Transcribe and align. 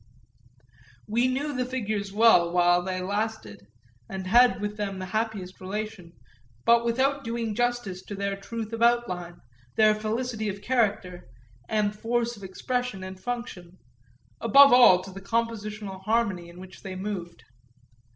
We 1.07 1.27
knew 1.27 1.53
the 1.53 1.63
figures 1.63 2.11
well 2.11 2.51
while 2.51 2.81
they 2.81 3.01
lasted 3.03 3.67
and 4.09 4.25
had 4.25 4.59
with 4.59 4.75
them 4.75 4.97
the 4.97 5.05
happiest 5.05 5.61
relation, 5.61 6.13
but 6.65 6.83
without 6.83 7.23
doing 7.23 7.53
justice 7.53 8.01
to 8.05 8.15
their 8.15 8.35
truth 8.35 8.73
of 8.73 8.81
outline, 8.81 9.39
their 9.75 9.93
felicity 9.93 10.49
of 10.49 10.59
character 10.63 11.27
and 11.69 11.95
force 11.95 12.35
of 12.35 12.43
expression 12.43 13.03
and 13.03 13.19
function, 13.19 13.77
above 14.39 14.73
all 14.73 15.03
to 15.03 15.11
the 15.11 15.21
compositional 15.21 16.01
harmony 16.01 16.49
in 16.49 16.59
which 16.59 16.81
they 16.81 16.95
moved. 16.95 17.43